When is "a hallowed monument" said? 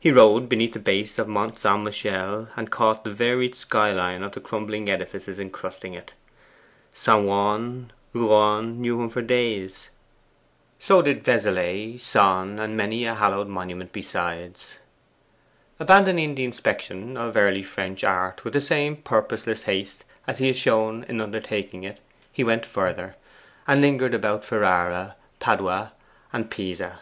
13.04-13.92